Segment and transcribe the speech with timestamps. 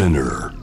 [0.00, 0.54] Spinner.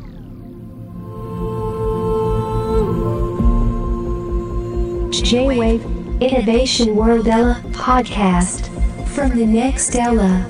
[5.12, 5.86] J-Wave
[6.20, 8.72] Innovation World Ella podcast
[9.14, 10.44] from the next Ella.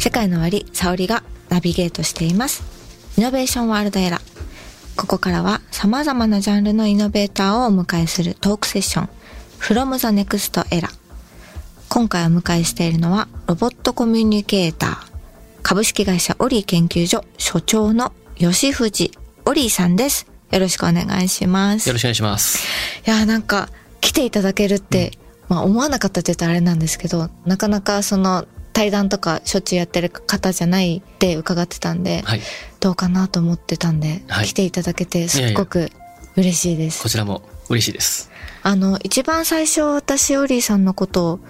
[0.00, 2.64] 世界の終わり、沙織がナビゲートしています。
[3.16, 4.20] イノベーションワールドエラー。
[4.96, 9.08] ここからは様々なジャンルのイノベーターをお迎えするトークセッション、
[9.60, 10.88] from the next era。
[11.88, 15.07] 今回お迎えしているのは、ロボットコミュニケーター、
[15.68, 19.10] 株式会社オリー研究所所長の吉藤
[19.44, 20.26] オリーさんです。
[20.50, 21.86] よろしくお願いします。
[21.90, 22.66] よろしくお願いします。
[23.06, 23.68] いやーなんか
[24.00, 25.10] 来ていただけるって、
[25.46, 32.40] まあ思わなかったって言ったらあれなんですけどなかなかその対談とかしょっちゅうやってる方じゃないって伺ってたんで、はい。
[32.80, 35.90] どうかなと思ってたんで、はい来ていただけてすっごく
[36.36, 38.30] 嬉しいですこちらも嬉しいです。
[38.62, 41.40] あの一番最初私オリーさんのことを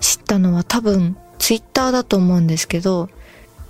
[0.00, 3.10] 知ったのは多分ツイッターだと思うんですけど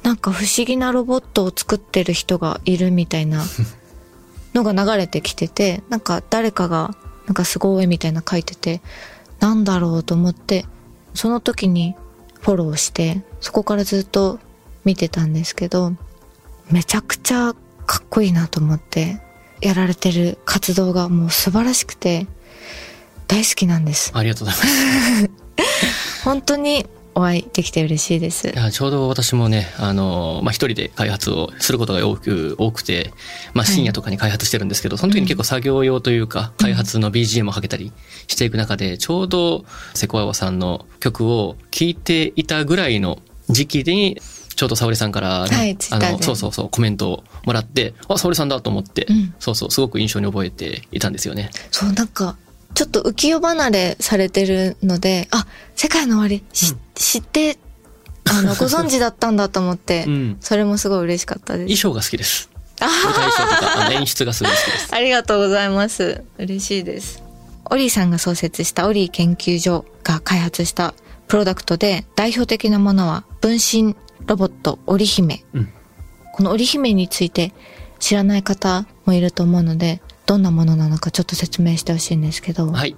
[0.03, 3.45] なんか不思議なロボットを作ってる人がいるみたいな
[4.55, 6.95] のが流れてきててなんか誰かが
[7.27, 8.81] なんかすごいみたいな書いてて
[9.41, 10.67] なんだろうと思って
[11.15, 11.95] その時に
[12.41, 14.39] フォローしてそこからずっと
[14.85, 15.93] 見てたんですけど
[16.71, 17.55] めちゃくちゃ
[17.87, 19.21] かっこいいなと思って
[19.61, 22.27] やられてる活動がもう素晴らしくて
[23.27, 25.31] 大好きなんですありがとうございます。
[26.25, 26.87] 本当に
[27.19, 28.49] お会いできて嬉しいです。
[28.49, 33.13] いやちょうど私もね、あの、まあ、一人で開発をすることが多く、多くて、
[33.55, 37.93] まあ、深夜とかに開発してるんですけど、その時に結構作業用というか、開発の BGM をかけたり
[38.29, 44.21] していく中で、ちょうどセコアワさんの曲を聴いていたぐらいの時期に、
[44.55, 49.35] ちょうど沙織さんからね、はいあの、そうそうそう、コメントをもらって、あ、沙織さんだと思って、うん。
[49.41, 51.51] そうそう、すごく印象に覚えていたんですよね。
[51.73, 52.37] そうなんか
[52.75, 57.59] ちょっと浮世離れされてるのであ世界の終わりし、知って
[58.31, 62.51] あの ご存知だったんだと思って、うんそれもすごい嬉しかったです衣装が好きです。
[62.81, 64.89] あ舞台衣装とか、あの演出がすごい好きです。
[64.95, 66.23] ありがとうございます。
[66.39, 67.23] 嬉しいです。
[67.71, 70.95] オリーさんが創設したオリー研究所が開発した
[71.27, 73.95] プロダクトで代表的なものは分身
[74.27, 75.45] ロボット織姫。
[75.55, 75.73] うん
[76.39, 77.53] この織姫について
[77.99, 82.71] 知らない方もいると思うので、どんなものなのかちょっと説明してほしいんですけど。
[82.71, 82.95] はい。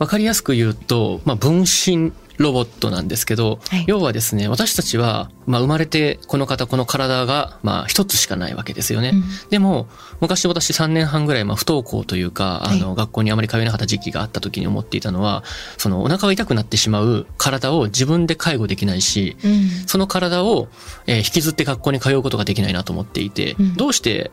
[0.00, 9.10] わかりやすく言うと、まあ、分身ロボットなんですけど、はい要はですね、私たちは、まあ、生まれてこの方、この体が、まあ、一つしかないわけですよね。
[9.14, 9.86] うんでも、
[10.20, 15.44] 昔私3年半ぐらい、まあ、不登校というか、あの、は学校にあまり通えなかった時期があった時に思っていたのは、
[15.78, 19.68] その、お腹が痛くなってしまう体を自分で介護できないし、うん。
[19.86, 20.66] その体を、
[21.06, 24.32] えー引きずって学校に通うことができないなと思っていて、うんどうして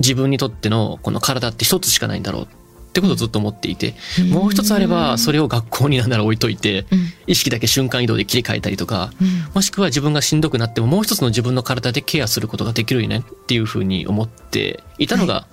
[0.00, 2.46] 自分にとってのこの体って一つしかないんだろうっ
[2.90, 4.30] てことをずっと思っていて、うん。
[4.30, 7.12] もう一つあればそれを学校になんなら置いといて、うん。
[7.26, 9.28] 意識だけ瞬間移動で切り替えたりとか、うん。
[9.54, 15.46] もしくは自分がしんどくなってももう一つの自分の体でケアすることができるよねっていうふうに思っていたのが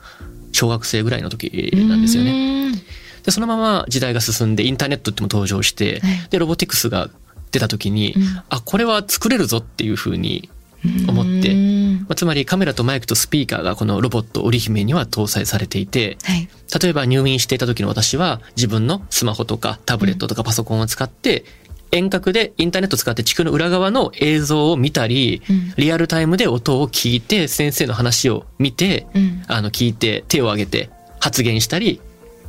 [0.51, 2.71] 小学生ぐらいの時なんですよね。
[2.71, 2.81] ね。
[3.23, 6.27] で、そのまま時代が進んでインターネットっても登場して、はい。
[6.29, 7.09] で、ロボティクスが
[7.51, 8.23] 出た時に、うん。
[8.49, 10.49] あ、これは作れるぞっていうふうに
[11.07, 16.47] 思ってうんまあつまりカメラとマイクとスピーカーがこのロボット織姫には搭載されていて、はい。
[16.81, 21.45] 例えば入院していた時の私は自分のスマホとかタブレットとかパソコンを使って、
[21.91, 32.01] 遠隔でインターネットを使って地球の裏側の映像を見たり、うんリアルタイムで音を聞いて先生の話を見て、うんあの聞いて手を挙げて発言したり、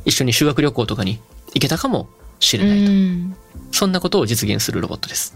[0.05, 1.19] 一緒に修学旅行とかに
[1.53, 2.09] 行けたかも
[2.39, 2.91] しれないと。
[2.91, 3.35] うん
[3.71, 5.35] そんなことを実現するロボットです。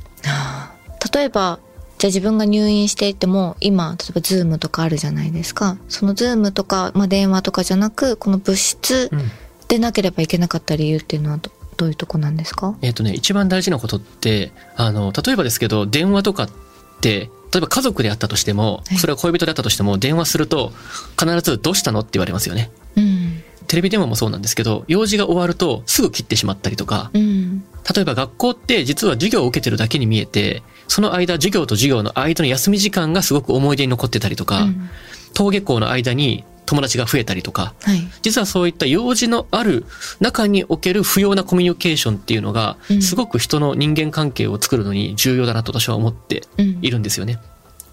[1.13, 1.59] 例えば
[2.01, 5.77] じゃあ自分が入院していても今例えばズームとかあるじゃないですか。
[5.87, 9.31] そのズームとか、まあ、電話とかじゃなくこの物質うん。
[9.67, 12.75] でなければいけなかった理由っていうのはどどういうとこなんですか？
[12.81, 16.49] えっ、とね、一番大事なことって、あの、例えばですけど、電話とかっ
[17.01, 20.73] て、例えば家族であったとしてもはい、それは恋人であったとしても、電話すると、
[21.17, 22.71] 必ずどうしたのって言われますよね。
[22.97, 23.43] うん。
[23.67, 27.63] テレビ電話もそうなんですけど、用事が終わるとすぐ切ってしまったりとか、うん。
[27.95, 34.89] 例えば学校って実は授業を受けてるだけに見えて、その間、授業と授業の間の休み時間がすごく思い出に残ってたりとか、うん。
[35.33, 38.05] 登下校の間に友達が増えたりとか、はい。
[38.23, 39.85] 実はそういった用事のある
[40.19, 43.01] 中における不要なコミュニケーションっていうのがう、ん。
[43.01, 46.79] すごく人の人間関係を作るのに重要だなと私は思ってうん。
[46.81, 47.39] いるんですよね。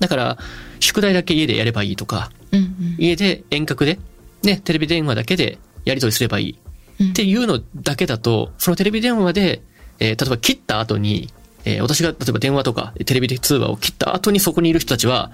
[0.00, 0.38] だから、
[0.80, 2.96] 宿題だけ家でやればいいとか、うんうん。
[2.98, 4.00] 家で遠隔で、
[4.42, 6.58] ね、テレビ電話だけでやり取りすればいい
[7.00, 9.62] うんっていうのだけだと、そのテレビ電話で、
[10.00, 11.28] えー例えば切った後に、
[11.64, 15.30] えー私が例えば電話とかテレビ通話を切った後にそこにいる人たちは、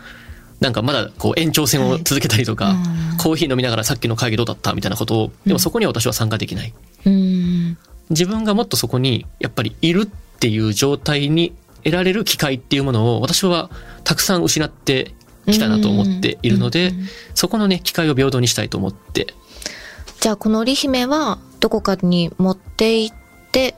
[0.60, 2.74] なんかまだこう延長戦を続けたりとか、はい
[3.12, 3.16] うん。
[3.18, 6.72] コーヒー飲みながらさっきの会議どうだったみたいなことを、でもそこには私は参加できない。
[7.06, 7.76] うん。
[8.10, 11.54] 自分がもっとそこにやっぱりいるっていう状態に
[11.84, 13.70] 得られる機会っていうものを私は
[14.04, 15.14] たくさん失って
[15.46, 16.92] きたなと思っているので、
[17.34, 19.26] そこのね、機会を平等にしたいと思って、
[20.20, 23.23] じゃあこの織姫はどこかに持って行って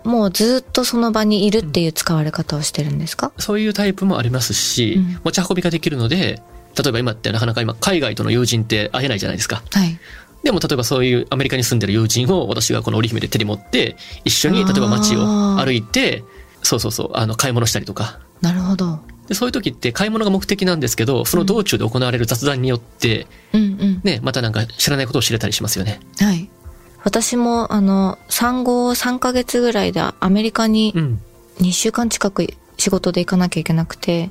[0.05, 5.21] もうずっとその場にいるっていう使われ方をしてるんですか、そういうタイプもありますし、うん。
[5.25, 6.41] 持ち運びができるので、
[6.77, 9.63] 例えば今ってなかなか今海外との友人って会えないじゃないですか。
[9.73, 9.99] はい。
[10.43, 16.23] でも例えばそういうアメリカに住んでる友人を私がこの織姫で手に持って、一緒に例えば街を歩いて、
[16.63, 18.21] そうそうそう、あの買い物したりとか。
[18.41, 19.01] なるほど。
[19.27, 24.01] でそういう時って買い物が目的なんですけど、その道中で行われる雑談によって、うんうん。
[24.05, 26.01] ね、またなんか知らないことを知れたりしますよね。
[26.19, 26.46] はい
[27.07, 31.23] 私もあの産後3ヶ月ぐらいでアメリカにうん。
[31.59, 34.31] 2週間近く仕事で行かなきゃいけなくて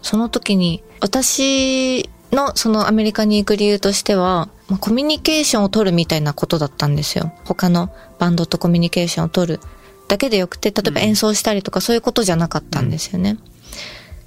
[0.00, 7.32] その時に私のそのアメリカに行く理由としては、まあコミュニケーションを取るみたいなことだったんですよ。
[7.44, 9.60] 他のバンドとコミュニケーションを取る。
[10.08, 13.36] だけでよくて例えば演奏したりとかそういうことじゃなかったんですよね、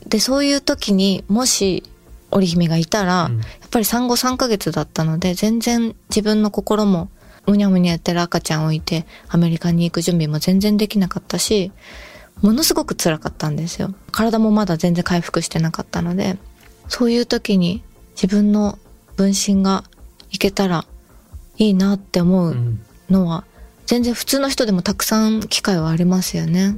[0.07, 1.83] でそういう時にもし
[2.31, 3.39] 織姫がいたら、うん。
[3.39, 7.09] やっぱり産後3ヶ月だったので全然自分の心も
[7.47, 11.71] むにゃむにゃやってる赤ちゃんを置いてアメリカに行く準備も全然できなかったし
[12.41, 13.95] ものすごく辛かったんですよ。
[14.11, 16.37] 体もまだ全然回復してなかったので
[16.87, 17.83] そういう時に
[18.15, 18.77] 自分の
[19.15, 19.83] 分身が
[20.31, 20.85] いけたら
[21.57, 22.51] いいなって思う。
[22.51, 22.79] うん。
[23.09, 23.45] のは、
[23.85, 26.77] 全然普通の人でもたくさん機会はありますよね。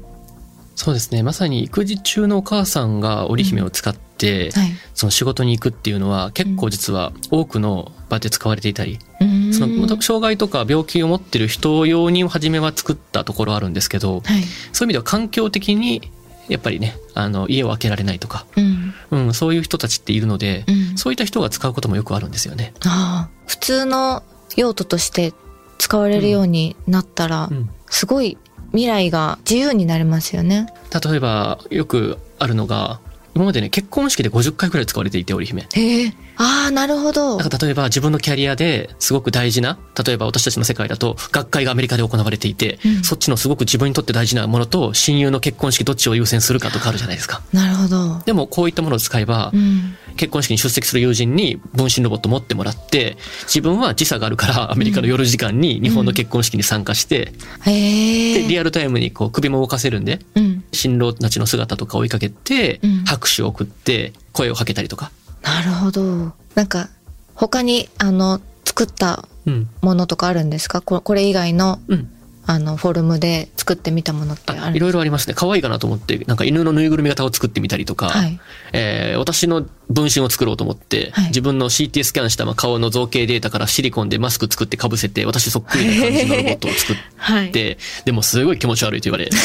[0.76, 1.24] そうですね。
[1.24, 4.70] まさに育児中のお母さんが織姫を使って、はい。
[4.94, 14.22] その仕事に行くっていうのは結構実は多くの場で使われていたり、うその障害とか病気を持ってる人用に初めは作ったところあるんですけど、はい。
[14.22, 14.40] そういう
[14.86, 16.12] 意味では環境的に
[16.50, 18.94] やっぱりね、あの、家を開けられないとか、うん。
[19.12, 20.98] うん、そういう人たちっているので、うん。
[20.98, 22.74] そういった人が使うこともよくあるんですよね。
[22.86, 23.40] ああ。
[23.46, 24.24] 普通の
[24.58, 25.34] 用途として
[25.78, 27.70] 使われるようになったら、うん。
[27.88, 28.38] すごい
[28.72, 30.68] 未来が自由になりますよね。
[31.04, 33.00] 例えば、よくあるのが、
[33.36, 35.68] 今までね、結婚式で50回くらい使われていて、織姫。
[35.74, 37.38] へえああなるほど。
[37.38, 43.04] なんか例えば自分のキャリアですごく大事な、例えば私たちの世界だと学会がアメリカで行われていて、うん。
[43.04, 47.42] そっちのすごく自分にとって大事なものと親友の結婚式どっちを優先するかとかあるじゃないですか。
[47.52, 48.22] なるほど。
[48.26, 49.96] でもこういったものを使えば、うん。
[50.16, 57.34] 結婚式に出席する友人に分身ロボット持ってもらって、自分は時差があるからアメリカの夜時間に日本の結婚式に参加して、
[57.66, 60.64] へえで、リアルタイムにこう首も動かせるんで、うん。
[60.72, 65.12] 新郎たちの姿とか追いかけてうん、拍手を送って、声をかけたりとか。
[65.42, 66.90] なるほどなんか
[67.36, 69.68] 他にあの作ったうん。
[69.82, 70.82] ものとかあるんですか？
[70.82, 72.12] ここれ以外のうん。
[72.50, 75.36] あのフォルムで作ってみたものってあるあいろいろありますね。
[75.36, 78.40] 可愛いかなと思って、なんか犬のぬいぐるみ型を作ってみたりとか、はい
[78.74, 89.30] えー私の分身を作ろうと思って、はい自分の CT スキャンしたまあ顔の造形データからシリコンでマスク作って被せて、私そっくりな感じのロボットを作っはいて、でもすごい気持ち悪いと言われ。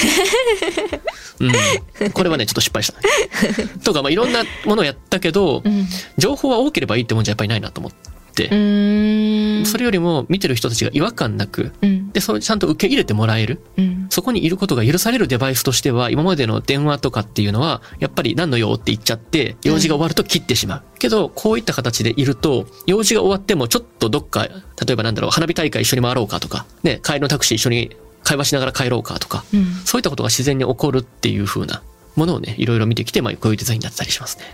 [1.41, 2.12] うん。
[2.12, 3.81] これはね、ちょっと失敗した。
[3.81, 5.87] とか、まあ、いろんなものをやったけど、うん
[6.17, 8.04] 情報は多ければいいってもんじゃやっぱりないなと思って、
[8.43, 13.61] それよりも見てる人たちが違和感なく、うんで、それちゃんと受け入れてもらえる。
[13.77, 20.83] うんそこにいることが許されるデバイスとしては、今までの電話とかっていうのは、やっぱり何の用って言っちゃって、用事が終わると切ってしまう。
[21.01, 24.53] けど、こういった形でいると、用事が終わってもちょっとどっか、例
[24.93, 31.83] えばなんだろう、花火大会一緒に回ろうかとか、ね、帰りのタクシー一緒に会話しながら帰ろうかとか、うんそういったことが自然に起こるっていう風な
[32.15, 34.45] ものをね、いろいろ見てきて、まあ、こういうデザインになってたりしますね。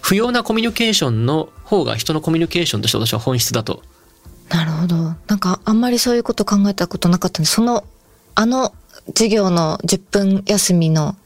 [0.00, 3.82] 不要なコミュニケーションの方が人のコミュニケーションとして私は本質だと。
[4.48, 4.96] なるほど
[5.26, 7.84] なんかあんまりそういうこと考えたことなかったんでその
[8.34, 8.72] あの
[9.08, 11.16] 授業の10分休みの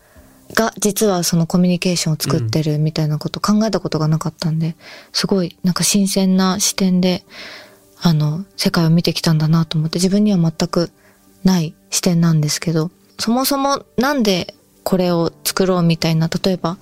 [0.55, 4.77] が実はそのコミュニケーションを作ってるみたいなこと考えたことがなかったんで、
[5.13, 7.25] すごいなんか新鮮な視点で
[8.03, 10.91] あの世界を見てきたんだなと思って自分には全く
[11.45, 16.77] ない視点なんですけどそもそもなんでこれを作ろうみたいな例えば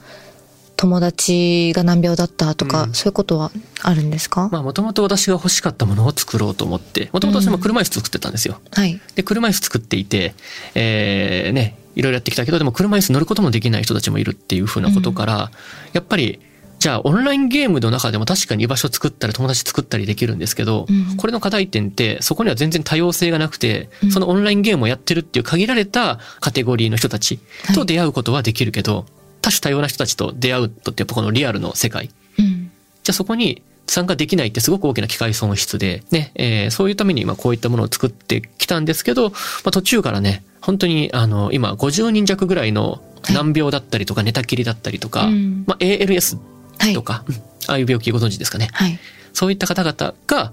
[0.80, 2.94] 友達が難病だったとか、うん。
[2.94, 8.58] そういうことはあるんですか、まあ、もともと私が欲しかったものを作ろうと思って、もともと私も車椅子作ってたんですよ。
[8.72, 8.99] はい。
[9.14, 10.34] で、車椅子作っていて、
[10.75, 15.50] えー、ね、いろいろやってきたけど、でも車椅子乗ることもできない人たちもいるっていうふうなことから、
[15.92, 16.40] やっぱり、
[16.78, 21.18] じゃあオンラインゲームの中でも確かに居場所作ったり友達作ったりできるんですけど、うん。
[21.18, 24.10] これの課題点ってそこには全然多様性がなくて、うん。
[24.10, 27.38] そのオンラインゲームをやってるっていう限られたカテゴリーの人たち
[27.75, 29.04] と出会うことはできるけど、
[29.42, 32.11] 多種多様な人たちと出会うとってやっぱこのリアルの世界。
[32.38, 32.70] うん
[33.02, 46.38] じゃあそこに参加できないってすごく大きな機会損失で、ね、えーそういうために今こういったものを作ってきたんですけど、まあ、途中からね、本当にあの、今50人弱ぐらいの難病だったりとか寝たきりだったりとか、うんまあ、ALS
[46.78, 47.35] はいとか、うん
[47.68, 48.68] ああいう病気ご存知ですかね。
[48.73, 48.99] はい
[49.32, 50.52] そういった方々が、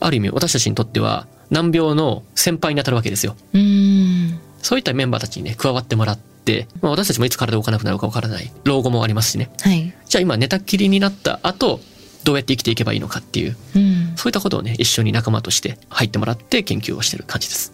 [0.00, 3.36] ある意味私たちにとっては難病の先輩に当たるわけですよ。
[3.54, 6.35] うーんそういったメンバーたちにね、加わってもらって、
[6.80, 8.50] まあ、私たちもいつ体動かなくなるかわからない。
[8.64, 9.50] 老後もありますしね。
[9.60, 11.80] はいじじゃあ今寝たきりになった後、
[12.24, 14.12] どうやって生きていけばいいのかっていう、うん。
[14.16, 17.72] そういったことをね、一緒に仲間として入ってもらって研究をしてる感じです。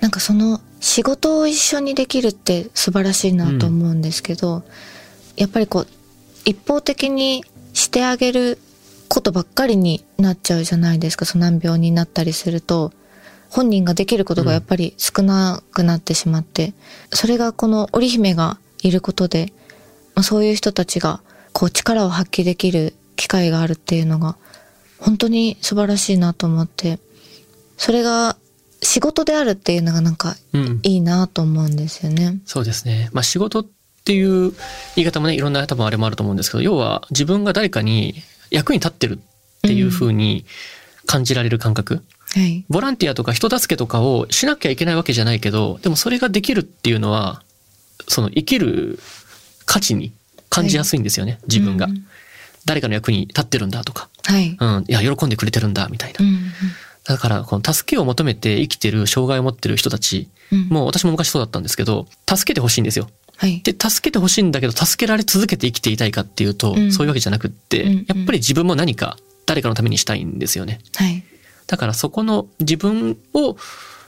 [0.00, 4.62] なんかその仕事を一緒にできるって素晴らしいなと思うんですけど、
[5.36, 5.86] やっぱりこう
[6.44, 8.58] 一方的にしてあげる
[9.08, 12.92] ことばっかりになっちゃうじゃないですかその難病になったりすると
[13.54, 16.74] 本人ができることがやっぱり少なくなってしまって、
[17.12, 19.52] それがこの織姫がいることで、
[20.16, 21.20] まあ、そういう人たちが
[21.52, 24.36] こう力を発揮できる機会があるっていうのが
[24.98, 26.98] 本当に素晴らしいなと思って
[27.76, 28.36] それが
[28.82, 30.80] 仕事であるっていうのがなんかうん。
[30.82, 32.40] いいなと思うんですよね。
[32.46, 33.08] そうですね。
[33.12, 33.66] まあ仕事っ
[34.04, 34.52] ていう
[34.96, 38.14] 言い方もね、いろんな多分あれもあると思うんですけど、要は自分が誰かに
[38.50, 40.44] 役に立ってるっていう風に
[41.06, 42.02] 感じられる感覚。
[42.34, 42.64] はい。
[42.68, 47.42] ボランティアとか人助けとかをしなきゃいけないわけじゃないけど、でもそれができるっていうのは、
[48.08, 48.98] その生きる
[49.64, 50.12] 価値に
[50.50, 51.86] 感じやすいんですよね、自分が。
[51.86, 52.04] うん
[52.66, 54.56] 誰かの役に立ってるんだとか、はい。
[54.58, 56.24] うん、いや、喜んでくれてるんだ、みたいな。
[56.24, 56.50] うん
[57.04, 63.10] だから、この助けを求めて生きてる障害を持ってる人たち、うんもう私も昔そうだったんですけど、助けてほしいんですよ。
[63.36, 63.60] はい。
[63.60, 70.80] で、助けてほしいんだけど、助けられ続けて生きていたいかっていうと、うんそういうわけじゃなくって、やっぱり自分も何か誰かのためにしたいんですよね。
[70.94, 71.22] はい。
[71.66, 73.56] だからそこの自分を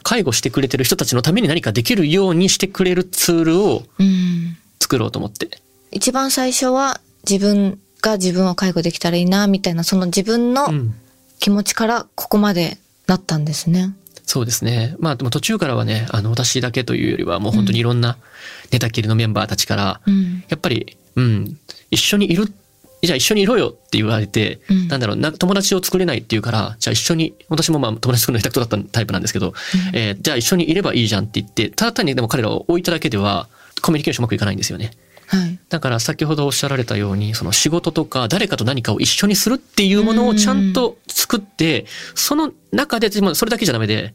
[0.02, 4.56] 介護してくれてる人たちのために何かできるようにしてくれるツールをうん。
[4.80, 5.48] 作ろうと思って。
[5.90, 10.94] 一番最初は自分が自分を介護できたらいいなみたいなその自分のうん。
[11.38, 13.94] 気持ちからここまでなったんですね。
[14.24, 14.96] そうですね。
[14.98, 18.16] まあでも途中からはね、あの私だけというよりはもう本当にいろんな
[18.72, 20.44] 寝たきりのメンバーたちから、うん。
[20.48, 21.58] やっぱり、うん、
[21.90, 22.52] 一緒にいる、
[23.02, 29.54] じゃあ一緒にいろよって言われて、うんなんだろうな、友達を作れないっていうから、じゃあ一緒に、私もまあ友達作るの下手くそだったタイプなんですけど、
[29.92, 33.48] えーじゃあ一緒にいればいいじゃんって言って、ただ単にでも彼らを置いただけでは、
[33.82, 34.90] コミュニケーションうまくいかないんですよね。
[35.26, 35.58] はい。
[35.68, 44.14] だから先ほどおっしゃられたように、その仕事とか誰かと何かを一緒にするっていうものをちゃんと作って、その中で、まあそれだけじゃダメで、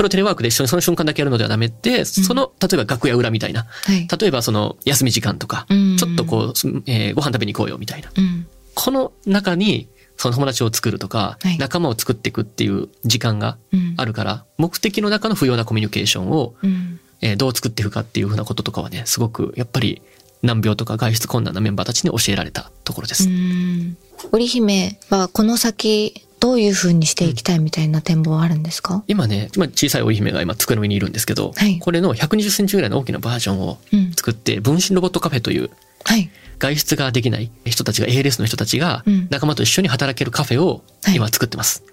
[0.00, 4.08] それをテレワークで一緒にその瞬間だけやるのではダメで、その、例えば楽屋裏みたいな、はい。
[4.18, 6.52] 例えばその休み時間とか、うんちょっとこう、
[6.86, 8.10] えーご飯食べに行こうよみたいな。
[8.16, 8.46] うん。
[8.74, 13.94] この中に、その友達を作るとかはい、仲間を作っていくっていう時間がうん。
[13.98, 16.98] あるから、目的の中の不要なコミュニケーションを、うん。
[17.20, 20.00] えーどう作っていくかっていうふうなこととかはね、すごくやっぱり
[20.42, 23.28] 難病とか外出困難なメンバーたちに教えられたところです。
[23.28, 23.98] うん。
[24.32, 29.04] 織姫はこの先どういう風にしていきたいみたいな展望はあるんですか？
[29.06, 34.12] 今ね、今小さい織姫が今机の上にいるんですけど、はいこれの120センチぐらいの大きなバージョンをうん。
[34.12, 35.70] 作って、分身ロボットカフェという
[36.04, 36.30] はい。
[36.58, 41.84] 外出ができない人たちが ALS の人たちがうん仲間と一緒に働けるカフェをはい今作ってます。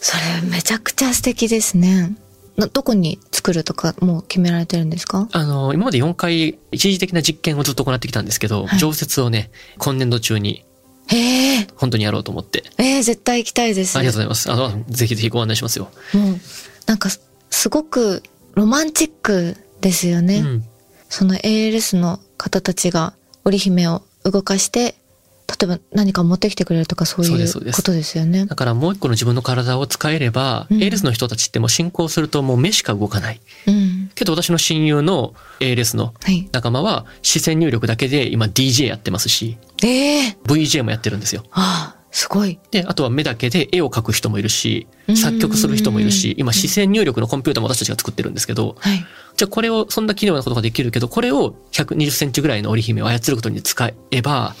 [0.00, 2.14] それめちゃくちゃ素敵ですね。
[2.56, 5.28] などこに作るとかもう決められてるんですか？
[5.32, 10.64] あの、今まで4回一時的な実験をずっと行ってきたんですけど、はい常設をね、今年度中に
[11.08, 11.66] へえ。
[11.76, 12.64] 本当にやろうと思って。
[12.78, 13.96] えー、絶対行きたいです。
[13.96, 14.52] ありがとうございます。
[14.52, 15.90] あの、ぜひぜひご案内しますよ。
[16.12, 16.40] もう、
[16.86, 18.22] なんかす、すごく
[18.54, 20.38] ロマンチックですよね。
[20.40, 20.64] うん。
[21.08, 24.94] その ALS の方たちが織姫を動かして、
[25.48, 28.54] 例えば何か持ってきてくれるとかそういそうことですよねだ。
[28.54, 33.40] からもう一個の自分の体を使えれば、うん ALS の人たちってもう進行するともう目しか動かない。
[33.66, 34.10] うん。
[34.14, 36.48] けど私の親友の ALS のはい。
[36.52, 41.42] 仲間は視線入力だけで今 DJ やってますし、ええ VJ もやってるんですよ。
[41.50, 42.58] ああ、すごい。
[42.70, 48.98] で、あとは目だけで絵を描く人もいるしうん、作曲する人もいるし、今視線入力のコンピューターも私たちが作ってるんですけど、はい。
[49.36, 54.54] じゃあこれを、そんな奇妙なことができるけど、これを120センチぐらいの織姫を操ることに使えば、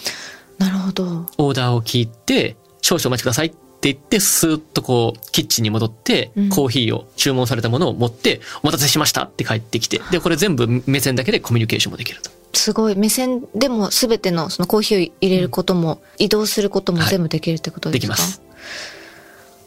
[0.58, 1.26] なるほど。
[1.38, 12.30] オーダーを聞いて、少々お待ちくださいって言って、スーッとこう、キッチンに戻ってうん、コーヒーを注文されたものを持って、お待たせしましたって帰ってきて、で、これ全部目線だけでコミュニケーションもできると。
[12.54, 12.96] すごい。
[12.96, 18.42] 目線でも全てのそのコーヒーを入れることも、移動することもはい全部できるってことですか、できます。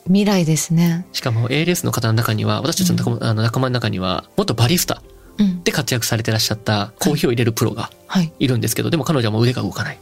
[0.05, 1.05] 未来ですね。
[1.13, 5.01] しかも ALS の方の中には、私たちの仲間,、あの仲間の中には、元バリスタ
[5.38, 5.63] うん。
[5.63, 8.31] で活躍されてらっしゃったコーヒーを入れるプロがはい。
[8.39, 10.00] いるんですけど、でも彼女はもう腕が動かない。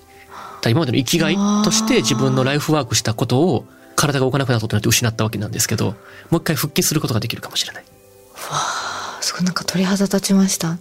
[0.68, 5.92] 今までの生きがいとして自分のライフワークしたことを体が動かなくなったことによって失ったわけなんですけど、
[6.30, 7.86] もう一回復帰することができるかもしれない。
[8.52, 10.78] あすごいなんか鳥肌立ちました。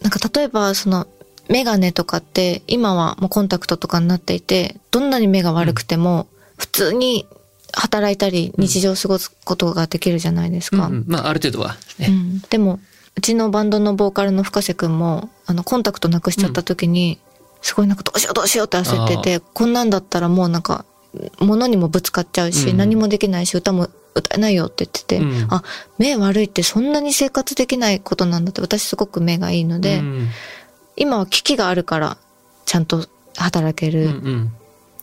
[0.00, 1.06] なんか例えばその
[1.48, 6.26] メガネとかって今はもうコンタクトとかになっていて、どんなに目が悪くても
[6.56, 7.26] 普通に
[7.72, 10.86] 働いたり日常を過ごすことができるじゃないですか。
[10.86, 12.80] うんうんまあ、ある程度はね、うん、でも
[13.16, 17.18] うちのバンドのボーカルの深瀬くんもあのコンタクトなくしちゃった時に、
[17.62, 20.84] すごいなんかどうしようどうしようって焦っててこんなんだったらもうなんか
[21.40, 22.76] 物にもぶつかっちゃうし、うん。
[22.76, 25.46] 何もできないし歌も歌えないよって言ってて、うん。
[25.50, 25.62] あ
[25.98, 30.28] 目悪いってそんなに生活できないことなんだって私すごく目がいいので、うん。
[30.96, 32.18] 今は機器があるから
[32.66, 34.06] ちゃんと働ける。
[34.06, 34.52] うんうん。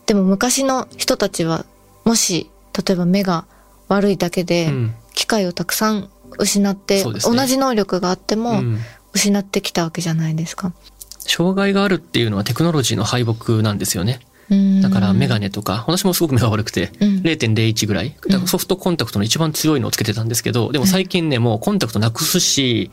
[0.05, 1.65] でも昔の人たちは、
[2.03, 3.45] もし、例えば目が
[3.87, 4.95] 悪いだけで、うん。
[5.13, 7.13] 機会をたくさん失って、ね。
[7.21, 8.79] 同じ能力があっても、うん。
[9.13, 10.73] 失ってきたわけじゃないですか。
[11.31, 14.19] 障害があるっていうのはテクノロジーの敗北なんですよね。
[14.51, 18.15] うんだからメガネとか、私もすごく目が悪くて、うん0.01ぐらい。
[18.29, 22.89] だからソフトコンタクトの一番強いのをつけてたんですけど、でも最近ね、もうコンタクトなくすし、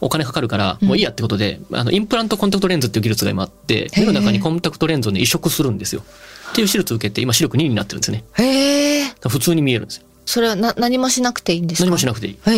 [0.00, 6.04] お金かかるから、もういいやってことで、あの、インプラントコンタクトレンズっていう技術が今あって、目の中にコンタクトレンズをね、移植するんですよ。
[6.52, 8.22] っていう手術を受けて、今視力2になってるんですね。
[8.38, 10.04] へ普通に見えるんですよ。
[10.24, 11.84] それはな何もしなくていいんですか？
[11.86, 12.34] 何もしなくくていい。
[12.34, 12.52] っへ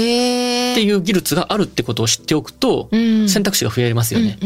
[0.75, 0.81] え。
[0.81, 4.39] ていう技術があるってことを知っておくと、うん選択肢が増えますよね。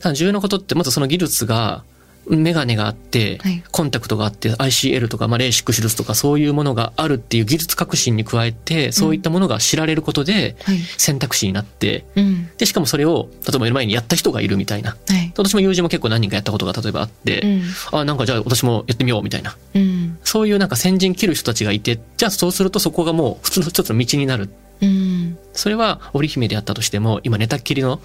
[0.00, 1.84] ただ重要なことって、まずその技術が、
[2.28, 10.78] メガネがあって、はいコンタクトがあって、ICL とか、まあ、レーシック手術とか、そういうものがあるっていう技術革新に加えて、そういったものが知られることで、はい。
[10.96, 12.48] 選択肢になって、うん。
[12.56, 14.96] で、しかもそれを、例えば目の前にやった人がいるみたいな。
[15.08, 15.32] はい。
[15.36, 17.62] 私も友人も結構何人かやったことが例えばあって、うん。
[17.98, 19.56] あ、なんかじゃあ私もやってみようみたいな。
[19.74, 20.18] うん。
[20.24, 24.48] そういうなんか先陣切る人たちがいて、じゃあそうするとそこがもう普通の一つの道になる。
[24.80, 25.38] うん。
[25.52, 28.00] それは織姫であったとしても、今寝たっきりの、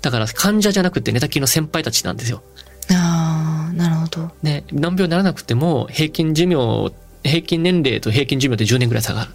[0.00, 2.42] だから患者じゃなくて寝たっきりの先輩たちなんですよ。
[2.90, 4.30] ああ、なるほど。
[4.42, 9.30] ね、難病にならなくても、平均寿命、平均年齢と平均寿命で10年ぐらい差がある。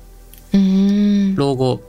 [0.53, 1.35] うーん。
[1.35, 1.81] 老後、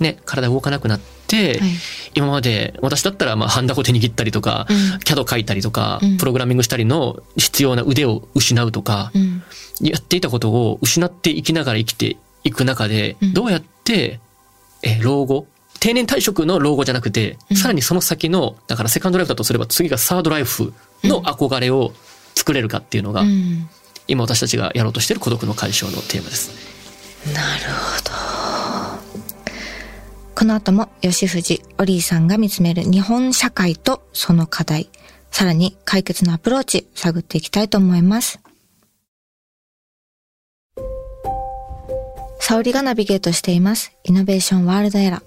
[0.00, 1.70] ね、体動かなくなって、はい。
[2.14, 9.42] 今まで、私だったら、まあ、ハンダゴテ握ったりとか、うん CAD 書いたりとか、うんプログラミングしたりの必要な腕を失うとか、うん。
[9.80, 14.20] やっていたことを失っていきながら生きていく中で、うんどうやって、
[14.84, 15.46] え、老後？
[15.80, 20.72] 定年退職の老後じゃなくて、うんさらにその先の、だからセカンドライフだとすれば次がサードライフ
[21.02, 21.92] の憧れを
[22.34, 23.68] 作れるかっていうのが、うん。
[24.06, 26.50] 今私たちがやろうとしている孤独の解消のテーマです。
[27.32, 28.34] なるほど。
[30.34, 34.90] この後も吉藤オリーさんが見つめる日本社会とその課題、
[35.30, 38.40] さらに解決のアプローチ探っていきたいと思います。
[42.46, 43.96] 沙織がナビゲートしています。
[44.04, 45.22] イノベーションワールドエラー。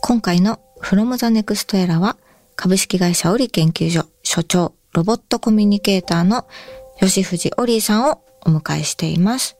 [0.00, 2.16] 今回の From the Next Era は
[2.54, 6.46] 株式会社オリ研究所所長ロボットコミュニケーターの
[7.00, 9.56] 吉藤オリーさんをお迎えしています。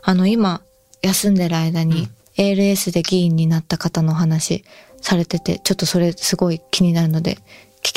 [0.00, 0.62] あの今
[1.02, 4.64] 休んでる間に ALS で議員になった方のお話
[5.02, 7.40] されてて、ちょっとそれすごい気になるので聞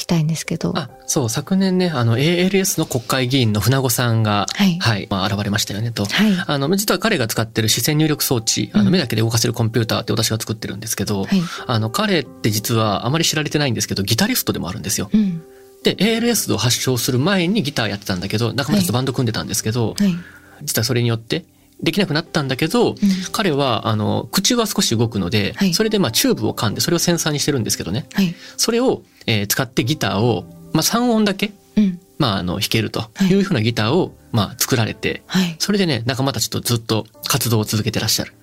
[0.03, 0.73] きたいんですけど。
[0.75, 6.05] あ、そう、昨年ね、あの、ALS の国会議員の船子さんが、はいまあ、現れましたよね、と。
[6.05, 15.09] はいあの、実は彼が使ってる視線入力装置、あの、目だけで動かせるコンピューターって私が作ってるんですけど、はいあの、彼って実はあまり知られてないんですけど、ギタリストでもあるんですよ。
[15.13, 15.41] うん。
[15.83, 20.15] で、ALS を発症する前にギターやってたんだけど、仲間たちとバンド組んでたんですけど、はい。
[20.63, 21.45] 実はそれによって、
[21.81, 22.95] できなくなったんだけど、
[23.33, 28.05] 彼は、あの、口が少し動くので、はいそれでまあチューブを噛んで、それをセンサーにしてるんですけどね。
[28.13, 28.33] はい。
[28.57, 31.99] それを、えー使ってギターを、まあ3音だけ、うん。
[32.17, 35.55] まああの、弾けるとはいいうふうなギターを、まあ作られて、はい。
[35.59, 38.33] それでね、仲間たちとずっと活動を続けてらっしゃる。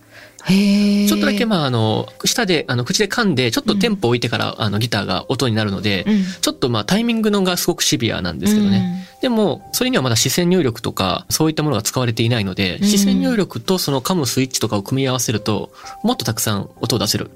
[0.49, 9.07] ちょっとだけまああの、舌で、あの、口で噛んで、ちょっとテンポを置いてから、あの、ギターが音になるので、うんちょっとまあタイミングのがすごくシビアなんですけどね。
[9.21, 15.71] でも、それにはまだ視線入力とか、そういったものが使われていないので、うん視線入力とその噛むスイッチとかを組み合わせると、
[16.03, 17.31] もっとたくさん音を出せる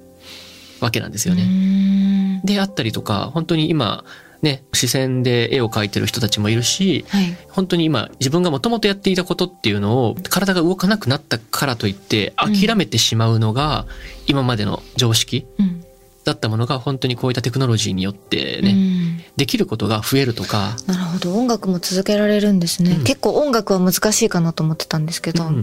[0.85, 1.45] わけなんですようね。
[1.45, 2.41] ん。
[2.45, 4.05] であったりとか、本当に今、
[4.43, 7.37] ね、視線で絵を描いてる人たちもいるし、はい。
[7.49, 13.87] 本当に今自分がもともとやっていたことっていうのを体が動かなくなったからといって諦めてしまうのが
[14.27, 15.85] 今までの常識うん。
[16.25, 19.05] だったものが本当にこういったテクノロジーによってね、うん
[19.37, 21.35] できることが増えるとか、なるほど。
[21.35, 22.93] 音楽も続けられるんですね。
[22.93, 25.47] うん結構音楽は難しいかなと思ってたんですけど。
[25.47, 25.61] うん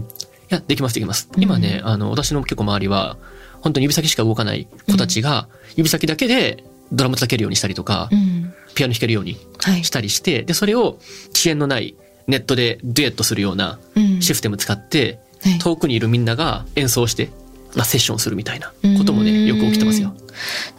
[0.50, 1.30] いや、できますできます。
[1.38, 3.16] 今ね、あの、私の結構周りは、
[3.62, 8.52] 本当に指先しか動かない子たちが、指先だけでドラム叩けるようにしたりとか、うん。
[8.74, 9.90] ピアノ弾けるようにはいし。
[9.90, 10.98] たりして、で、それを
[11.34, 11.94] 遅延のない
[12.26, 17.30] ネットでデュエットするようなうんシステム使って、はい遠くにいるみんなが演奏して、
[17.74, 20.14] まあ、セッションするみたいなこともね、よく起きてますよ。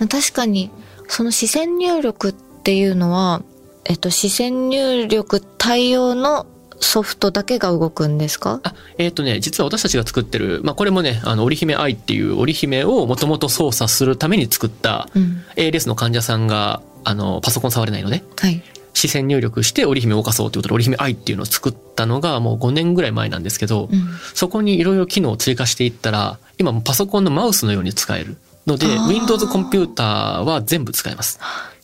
[0.10, 0.72] 確かに、
[1.10, 3.42] その視線入力っていうのは、
[3.84, 6.46] えっと、視線入力対応の
[6.84, 8.60] ソフトだけが動くんですか？
[8.64, 15.44] あ、えっ、とね、実は私たちが作ってる、まあ、これもね、あの、織姫愛っていう織姫をもともと操作するために作った、うん。
[15.56, 18.62] ALS の患者さんが、あの、パソコン触れないので、はい。
[18.94, 24.08] 視線入力して織姫を動かそうということで織姫愛っていうのを作ったのがもう5年ぐらい前なんですけど、うん。
[24.34, 31.40] そこにいろいろ機能を追加していったら、今パソコンのマウスのように使えるので、Windows コンピューターは全部使えます。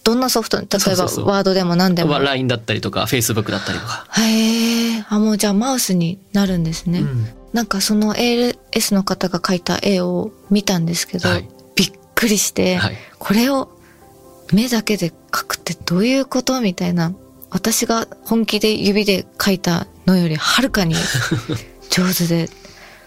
[0.10, 2.12] どんなソフト例えば、ワードでも何でも。
[2.12, 4.08] は LINE だったりとか、Facebook だったりとか。
[4.12, 5.06] へえ。
[5.08, 7.00] あ、もうじゃあマウスになるんですね。
[7.00, 13.70] うんなんかその ALS の方が描いた絵を見たんですけど、はいびっくりして、はいこれを
[14.54, 17.12] 目だけで描くってどういうことみたいな
[17.50, 20.96] 私が本気で指で書いたのよりはるかに
[21.90, 22.50] 上手で、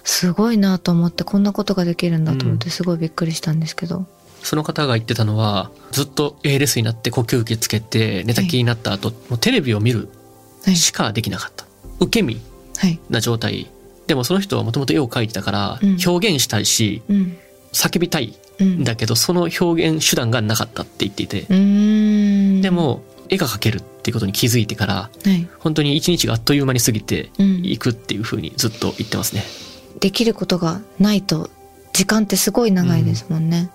[0.04, 4.06] すごいなと思って、こんなことができるんだと思って、すごいびっくりしたんですけど。
[4.42, 10.08] その方が言ってたのは、ずっと ALS になって呼吸器つけて寝たきりになった後、もうテレビを見る
[10.64, 10.76] はい。
[10.76, 11.66] しかできなかった。
[12.00, 12.40] 受け身
[12.78, 12.98] はい。
[13.10, 13.68] な状態。
[14.06, 17.36] でもその人はもともと絵を描いてたからうん、表現したいし、うん。
[17.72, 18.80] 叫びたいうん。
[18.80, 21.42] んだけど、その表現手段がなかったって言っていて。
[22.62, 25.48] で、も、絵が描けるっていうことに気づいてから、はい。
[25.60, 27.64] 本当に一日があっという間に過ぎてうん。
[27.64, 29.44] いくっていうふうにずっと言ってますね。
[30.00, 31.48] できることがないと
[31.92, 33.70] 時間ってすごい長いですもんね。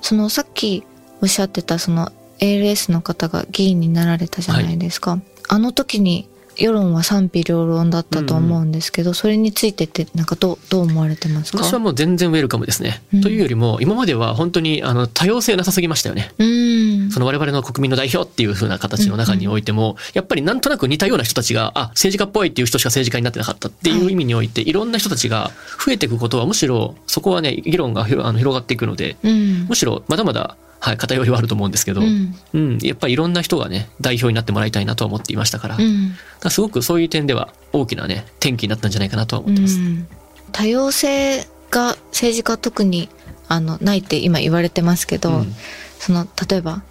[0.00, 0.84] そのさっき
[1.22, 5.20] おっしゃってたその ALS の方が議員になられたじゃないですか。
[5.48, 6.28] あの時に
[6.60, 11.64] 世論は賛否両論だったと思うんですけど、それについてってなんかどうどう思われてますか？
[11.64, 13.02] 私はもう全然ウェルカムですね。
[13.14, 16.32] うんというよりも、今までは本当にあの多様性なさすぎましたよね。
[16.38, 17.10] うーん。
[17.10, 25.50] その我々の国民の代表っていう風な形の中においても、やっぱりなんとなく似たような人たちが、あ、政治家っぽいっていう人しか政治家になってなかったっていう意味において、いろんな人たちが
[25.84, 29.66] 増えていくことはむしろ、そこはね、議論が広あの広がっていくので、うん。
[29.68, 32.78] むしろまだまだ、はい、偏りはあると思うんですけど、ううん、ん。
[32.82, 36.16] やっぱりいろんな人がね、代表になってもらいたいなとは思っていましたから、うん。
[36.42, 39.78] らすごくそういう点では大きなね、転機になったんじゃないかなとは思ってます。
[39.78, 40.08] うん
[40.52, 43.08] 多様性が政治家特に
[43.46, 45.54] あのないって今言われてますけど、うん
[46.00, 46.82] その例えば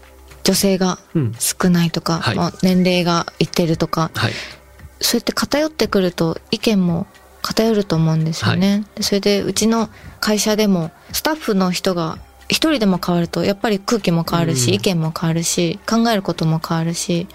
[0.43, 4.33] 女性がうん少ないとか、はいまあ年齢がいってるとかはい。
[5.01, 7.07] そうやって偏ってくると意見も
[7.41, 12.17] 偏ると思うんですよね、でそれでうちの会社でもスタッフの人が
[12.49, 14.73] 一人でも変わるとやっぱり空気も変わるし、うん。
[14.75, 17.27] 意見も変わるし考えることも変わるし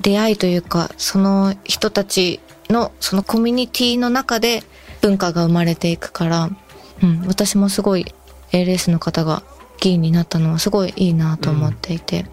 [0.00, 4.62] 出会いというかその人たちのそのコミュニティの中で
[5.00, 6.50] 文化が生まれていくから、
[7.02, 8.06] うん、私もすごい
[8.52, 9.42] ALS の方が
[9.80, 12.26] 議員になったのはすごいいいなと思っていて、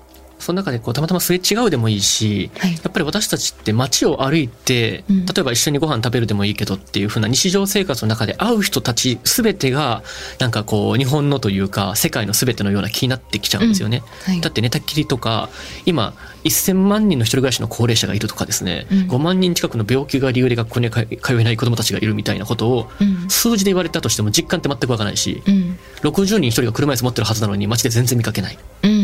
[0.46, 2.74] その中でこうたまたますれ違うでもいいし、はい。
[2.74, 5.26] やっぱり私たちって街を歩いて、うん。
[5.26, 10.04] 例えば一緒にご飯食べるでもいいけどっていう風な日常生活の中で会う人たち全てが
[10.40, 14.04] なんかこう日本のというか世界の全てのような気になってきちゃうんですよね。
[14.24, 14.42] はい。
[14.42, 15.50] だって寝たきりとか
[15.88, 18.98] 今1000万人の一人暮らしの高齢者がいるとかですね、うん。
[19.10, 21.08] 5万人近くの病気が理由で学校に通
[21.40, 23.28] えない子どもたちがいるみたいなことをうん。
[23.32, 25.80] 数字で言われたとしても実感って全くわからないしうん。
[26.04, 28.60] 60人一人が車椅子持ってるはずなのに街で全然見かけない。
[28.84, 28.95] うん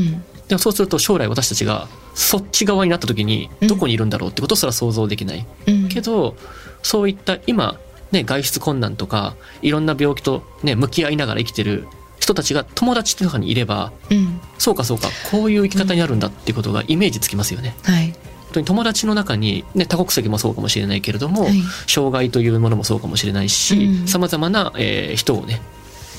[0.51, 3.67] でもそうすると将来私たちがそっち側になった時にうん。
[3.69, 5.45] どこにいるんだろうってことすら想像できない。
[5.65, 5.87] うん。
[5.87, 6.35] けど
[6.83, 7.79] そういった今
[8.11, 11.87] ね外出困難とかいろんな病気とね向き合いながら生きてる
[12.19, 14.41] 人たちが友達とかにいればうん。
[14.57, 17.73] そうかそうかこういう生き方になるんだっていうことがイメージつきますよね。
[17.83, 18.07] はい。
[18.07, 21.53] 本当に友達の中に、ね、多国籍もそうかもしれないけれども、はい。
[21.87, 24.07] 障害というものもそうかもしれないしうん。
[24.09, 25.61] さまざまな、えー人をね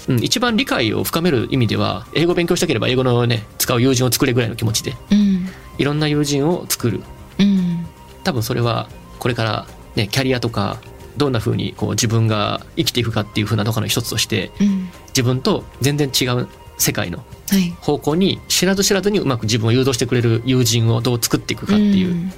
[0.08, 5.48] うん、一番理解を深める意味では英語を勉強したければ英語のね使う友人を作れぐらいの気持ちでうん。
[5.78, 7.00] いろんな友人を作る。
[7.38, 7.86] うん。
[8.24, 8.88] 多分それは
[9.18, 10.80] これから、ね、キャリアとか
[11.16, 14.88] どんな風にこう自分が生きていくかっていう風な中の一つとしてうん。
[15.08, 17.70] 自分と全然違う世界のはい。
[17.80, 22.32] 方向に知らず知らずにうまく自分を誘導してくれる友人をどう作っていくかっていう、ん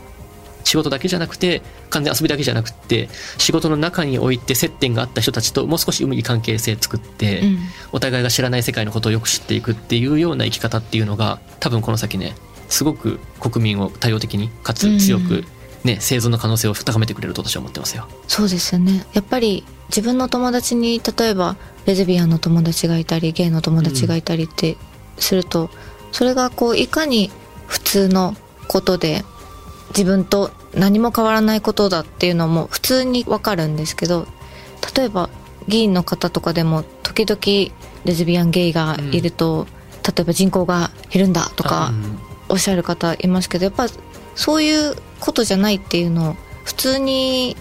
[0.64, 7.59] 仕事だけじゃなくて完全に遊びだけじゃなくて仕事の中において接点があった人たちともう少しいい関係性作って、うん。
[7.92, 12.35] お互いが知らない世界のことをよく知っていくっていうような生き方っていうのが多分この先ね
[12.68, 15.44] すごく国民を多様的にかつ強くうん、
[15.85, 18.09] ね生存の可能性を高めてくれると私は思ってますよ。
[18.27, 19.07] そうですよね。
[19.12, 24.77] やっぱり自分の友達に例えばレズビアンの友達がいたりゲイの友達がいたりって
[25.18, 25.70] すると、
[26.12, 27.31] それがこういかに
[27.66, 28.35] 普通の
[28.68, 29.24] ことで
[29.96, 34.26] 自分と何も変わらないことだっていうのも普通にわかるんですけど
[34.96, 35.30] 例えば
[35.68, 39.66] 議員の方とかでも時々レズビアンゲイがいると、
[40.02, 42.18] 例えば人口が減るんだとか、うん。
[42.50, 43.87] おっしゃる方いますけどやっぱ
[44.35, 47.57] そういうことじゃないっていうのを普通に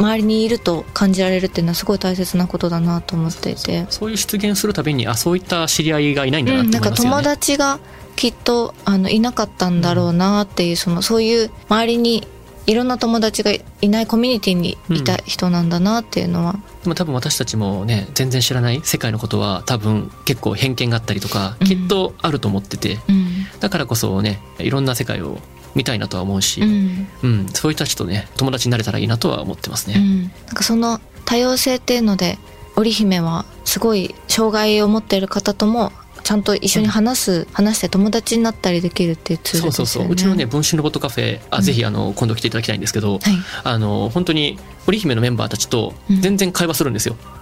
[0.00, 3.86] 周りにいると感じられるっていうのはすごい大切なことだなと思っていて。
[3.90, 7.24] そういう出現するたびにあそういった知り合いがいないんだなうんなんかって思いますよね。
[7.24, 7.78] 友達が
[8.16, 12.26] きっとあのいなかったんだろうなっていうそのそういう周りに
[12.66, 23.46] いろんな友達がいないコミュニティにいた人なんだなっていうのは、でも多分私たちもね全然知らない世界のことは多分結構偏見があったりとかうんきっとあると思ってて、うん。
[23.60, 25.38] だからこそねいろんな世界を
[25.74, 29.96] 見たいなとは思うし、うんうんそういう人たちとね友達になれたらいいなとは思ってますね。
[29.96, 32.38] うん、なんかその多様性っていうので
[32.76, 40.04] 織姫はすごい障害を持っている方ともちゃんと一緒に話す、話して友達になったりできるっていうツールそうですよね。
[40.04, 43.20] そうそううちのね分身ロボットカフェあ、うんぜひあの今度来ていただきたいんですけど、はい。
[43.64, 47.16] あの本当に織姫のメンバーたちとうん全然会話するんですよ。
[47.16, 47.39] うーん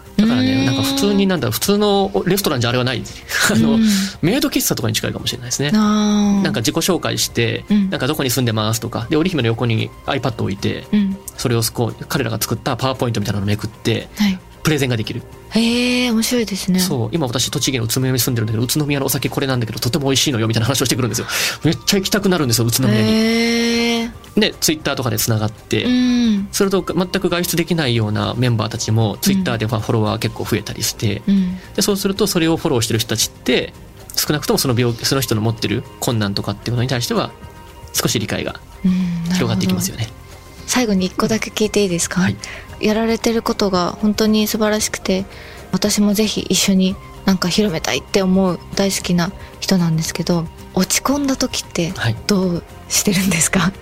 [1.00, 3.02] 通になんだ普通のレストランじゃあれはない。
[3.52, 3.82] あの、うん
[4.22, 5.70] メイド喫茶とかに近いかもしれないですね。
[5.70, 7.90] なんか自己紹介して、うん。
[7.90, 9.06] なんかどこに住んでますとか。
[9.10, 11.16] で織姫の横に iPad 置いてうん。
[11.36, 14.38] それをこう彼らが作ったパワーポイントみたいなのをめくってはい。
[14.60, 16.78] プレゼンができる、へえ面白いですね。
[16.78, 17.08] そう。
[17.10, 21.26] 今私栃木の宇都宮に住んでるんだけど宇都宮のお酒これなんだけどとても美味しいのよみたいな話をしてくるんですよ。
[21.64, 23.08] めっちゃ行きたくなるんですよ宇都宮に。
[23.08, 23.87] へえ
[24.40, 26.48] でツイッターとかでつながって、うん。
[26.52, 31.56] それと全く外出できないようなメンバーたちもツイッターでフォロワー結構増えたりして、うん。
[31.74, 33.72] でそうするとそれをフォローしてる人たちって
[34.16, 37.30] 少なくともその病気その人の持ってる困難とかっていうものに対しては
[37.92, 38.92] 少し理解がうん。
[39.34, 40.08] 広がっていきますよね。
[40.66, 42.36] 最後に一個だけ聞いていいですか、はい。
[42.80, 45.24] やられてることが本当に素晴らしくて
[45.72, 50.46] 私もぜひ一緒になんか広めたいって思う大好きな人なんですけど
[50.78, 53.72] 落ち込んだ時ってはい、どうしてるんですか？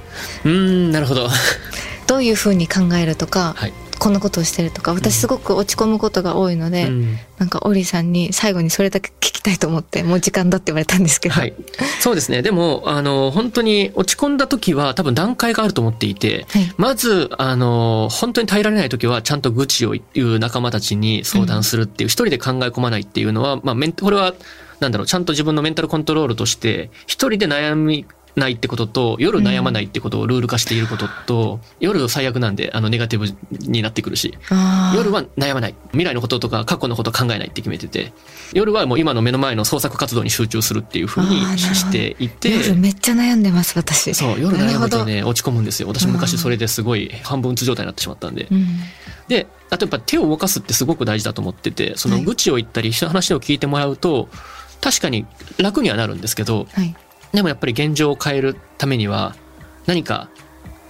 [0.44, 1.28] うーんなるほど。
[2.08, 3.72] どういうふうに考えるとか、はい。
[3.98, 7.18] こんなことをしてるとか私すごく落ち込むことが多いので、うん。
[7.38, 11.54] なんかオリさんに最後にそれだけ聞きたいと思ってもう時間だって言われたんですけど、はい、
[12.00, 12.42] そうですね。
[12.42, 16.72] でもあの本当に落ち込んだ時は多分段階があると思っていて、はい。
[16.76, 24.34] まずあの本当に耐えられない時はちゃんと愚痴を言う仲間たちに相談するっていう、一人で考え込まないっていうのは、まあ、メンこれは
[24.80, 33.26] なんだろうちゃんと自分のメンタルコントロールとして一人で悩みないってことと夜悩まないってことをルール化していることと、夜最悪なんであのネガティブ
[33.66, 34.36] になってくるし
[34.94, 35.74] 夜は悩まない。
[35.92, 38.12] 未来のこととか過去のこと考えないって決めてて
[38.52, 44.14] 夜はもう今の目の前の創作活動に集中するっていうふうにしていて夜めっちゃ悩んでます私。
[44.14, 45.88] そう夜悩むとね落ち込むんですよ。
[45.88, 46.12] 私うん。
[46.12, 48.48] 昔それですごい半分うつ状態になってしまったんで。
[48.50, 48.66] うん。
[49.28, 52.24] であとやっぱ手を動かすってすごく大事だと思っててそのはい。
[52.24, 54.28] 愚痴を言ったり人の話を聞いてもらうと
[54.80, 55.26] 確かに
[55.58, 56.94] 楽にはなるんですけどはい。
[57.32, 59.34] でもやっぱり現状を変えるためには
[59.86, 60.30] 何か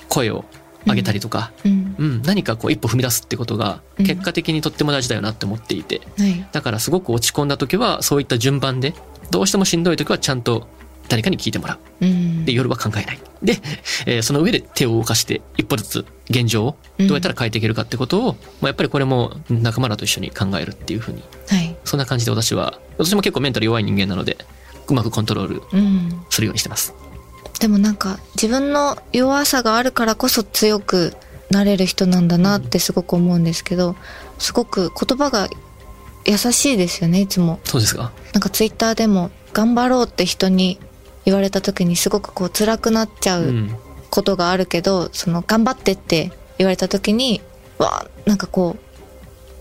[0.09, 0.44] 声を
[0.87, 1.96] 上げたりとか、うん。
[1.99, 4.07] うん、何かこう一歩踏み出すってことがうん。
[4.07, 6.46] 結果的にとっても大事だよなって思っていて、はい。
[6.53, 8.94] だからすごく落ち込んだ時はそういった順番で
[9.31, 10.68] どうしてもしんどい時はちゃんと
[11.09, 12.05] 誰かに聞いてもらう。
[12.05, 12.45] うん。
[12.45, 13.19] で夜は考えない。
[13.42, 13.59] で、
[14.07, 21.23] えーその上で手を動かして一歩ずつ現状をどうやったら変えていけるかってことを、まあ、やっぱりこれも仲間らと一緒に考えるっていうふうに。
[21.49, 21.77] はい。
[21.85, 24.37] そんな感じで私は私も結構メンタル弱い人間なので
[24.88, 26.25] うまくコントロールうん。
[26.31, 26.95] するようにしてます。
[27.61, 31.14] でもなんか自分の弱さがあるからこそ強く
[31.51, 33.97] なれる人なんだなってすごく思うんですけど
[34.38, 35.49] すごく言葉が
[36.27, 37.61] 優しいですよねいつも。
[37.64, 38.12] そうですか？
[38.33, 40.79] なんかツイッターでも頑張ろうって人に
[41.26, 43.76] 言われた時にすごくこう辛くなっちゃううん。
[44.08, 47.42] ことがあるけど、その頑張ってって言われた時に
[47.78, 48.76] わあなんかこ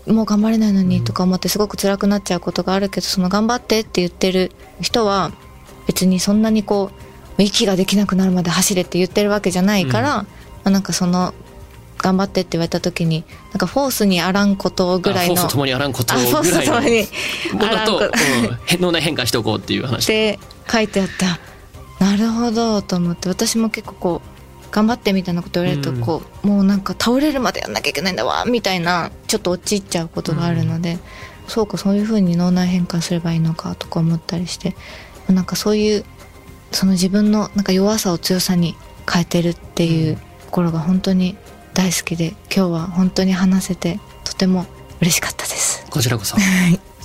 [0.06, 5.32] うもう頑張れないのにとか思ってすごく辛くなっちゃうことがあるけどその頑張ってって言ってる人は
[5.86, 6.90] 別にそんなにこ
[7.38, 10.26] う息ができなくなるまで走れって言ってるわけじゃないから、ま
[10.64, 11.34] あ、なんかその
[11.98, 17.08] 頑張ってって言われた時になんかフォースにあらんことぐらいのあフォースともにあらんことぐらいのスともに
[17.60, 18.04] あらんこと。
[18.04, 18.12] うん
[18.66, 20.38] 変変換しておこうっていうっ話て
[20.70, 21.38] 書いてあった
[21.98, 26.00] なるほどと思って私も結構こう頑張ってみたいなこと言われるとうん。
[26.00, 30.98] こう、もうなんか倒れるまでやんなきゃいけないんだわみたいなちょっと陥っちゃうことがあるので、
[31.48, 34.74] そうかそういう風に脳内変換すればいいのかとか思ったりして
[35.28, 36.04] なんかそういう
[36.72, 38.74] その自分のなんか弱さを強さに
[39.10, 41.36] 変えてるっていうところが本当に
[41.74, 44.66] 大好きで今日は本当に話せてとても
[45.00, 45.86] 嬉しかったです。
[45.90, 46.36] こちらこそ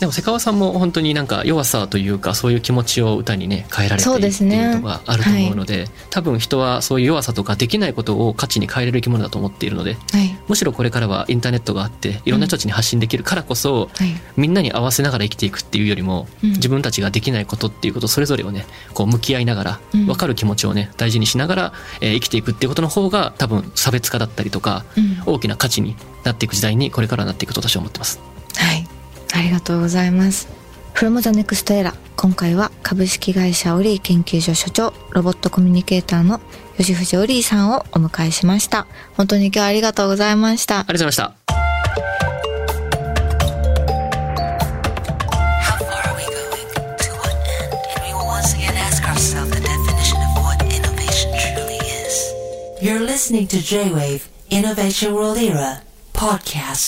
[0.02, 7.92] でも瀬川さんも本当になんか弱さというかそういう気持ちを歌にね変えられているっていうのがあると思うので多分人はそういう弱さとかできない。
[7.92, 10.36] ことを価値に変えれる生き物だと思っているのではい。
[10.48, 14.10] むしろこれからはインターネットがあっていろんな人たちに発信できるからこそ、はい。
[14.38, 16.50] みんなに合わせながら生きていくっていうよりも、うん。
[16.52, 20.06] 自分たちができないことっていうことそれぞれをねこう向き合いながら、うん。
[20.08, 25.34] 分かる気持ちをね大事にしながら、えー生きていくっていうことの方が多分差別化だったりとか、うん。
[25.34, 28.31] 大きな価値になっていく時代にこれからなっていくと私は思ってます。
[29.34, 30.48] ありがとうございます。
[30.94, 36.40] From the Next Era 今回は株式会社オリー研究所所長、ロボットコミュニケーターの
[36.78, 38.86] 吉藤オリーさんをお迎えしました。
[39.18, 40.80] 本当に今日はありがとうございました。
[40.80, 41.36] ありがとうございまし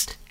[0.06, 0.23] た。